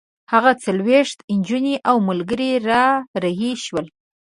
هغه 0.31 0.51
څلوېښت 0.63 1.17
نجونې 1.37 1.75
او 1.89 1.95
ملګري 2.09 2.51
را 2.69 2.85
رهي 3.23 3.51
شول. 3.65 3.85